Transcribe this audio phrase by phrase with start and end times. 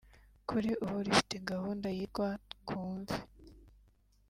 [0.49, 3.15] Kuri ubu rifite gahunda yitwa “Twumve